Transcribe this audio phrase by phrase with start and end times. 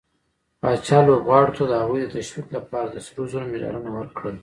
[0.61, 4.35] پاچا لوبغارو ته د هغوي د تشويق لپاره د سروزرو مډالونه ورکړل.